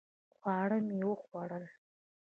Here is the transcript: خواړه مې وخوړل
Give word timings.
خواړه 0.37 0.77
مې 0.87 0.95
وخوړل 1.09 1.65